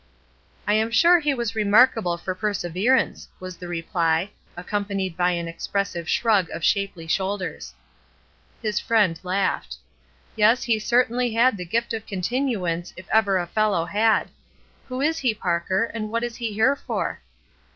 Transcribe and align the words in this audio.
"I 0.65 0.73
am 0.73 0.89
sure 0.89 1.19
he 1.19 1.35
was 1.35 1.53
remarkable 1.53 2.17
for 2.17 2.33
per 2.33 2.55
sever 2.55 2.73
THEORY 2.73 2.87
AND 3.01 3.07
PRACTICE 3.09 3.25
211 3.37 3.37
ance/* 3.37 3.39
was 3.39 3.57
the 3.57 3.67
reply, 3.67 4.29
accompanied 4.57 5.15
by 5.15 5.29
an 5.33 5.47
expressive 5.47 6.09
shrug 6.09 6.49
of 6.49 6.63
shapely 6.65 7.05
shoulders. 7.05 7.75
His 8.63 8.79
friend 8.79 9.19
laughed. 9.21 9.77
"Yes, 10.35 10.63
he 10.63 10.79
certainly 10.79 11.33
had 11.33 11.55
the 11.55 11.65
'gift 11.65 11.93
of 11.93 12.07
continuance' 12.07 12.93
if 12.97 13.07
ever 13.11 13.37
a 13.37 13.45
fellow 13.45 13.85
had. 13.85 14.29
Who 14.87 15.01
is 15.01 15.19
he, 15.19 15.35
Parker, 15.35 15.83
and 15.93 16.09
what 16.09 16.23
is 16.23 16.37
he 16.37 16.51
here 16.51 16.75
for?" 16.75 17.21